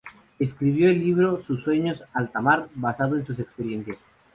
Escribió 0.39 0.89
el 0.89 0.97
libro 0.99 1.39
"Sueños 1.41 1.99
de 1.99 2.05
alta 2.13 2.41
mar" 2.41 2.67
basado 2.73 3.15
en 3.17 3.23
sus 3.23 3.37
experiencias. 3.37 4.07